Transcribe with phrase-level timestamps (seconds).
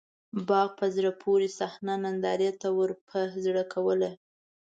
[0.47, 4.11] باغ په زړه پورې صحنه نندارې ته ورپه زړه کوله.